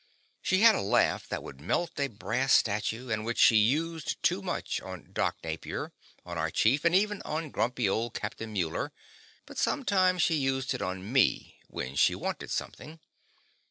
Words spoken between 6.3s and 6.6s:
our